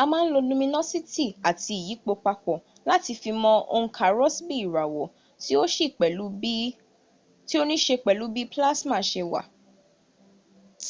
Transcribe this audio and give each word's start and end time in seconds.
a 0.00 0.02
máà 0.10 0.22
n 0.24 0.32
lo 0.34 0.40
luminositi 0.48 1.26
ati 1.50 1.72
iyipo 1.80 2.12
papọ̀ 2.24 2.56
láti 2.88 3.12
fi 3.20 3.30
mọ 3.42 3.52
onka 3.76 4.04
rosbi 4.18 4.54
irawo 4.66 5.02
ti 7.48 7.58
o 7.60 7.64
ní 7.68 7.76
ṣe 7.84 7.94
pẹ̀lú 8.04 8.24
bí 8.34 8.42
olasma 8.58 8.96
ṣe 9.10 9.22
wàn 9.32 9.46
s 10.84 10.86